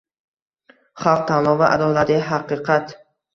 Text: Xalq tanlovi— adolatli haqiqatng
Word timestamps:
Xalq 1.01 1.21
tanlovi— 1.31 1.67
adolatli 1.67 2.19
haqiqatng 2.31 2.99